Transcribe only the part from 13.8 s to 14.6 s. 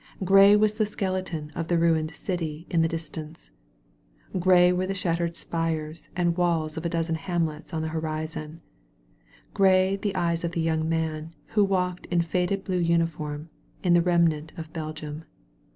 in the remnant